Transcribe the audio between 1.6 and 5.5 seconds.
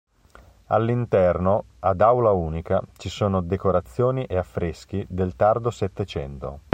ad aula unica, ci sono decorazioni e affreschi del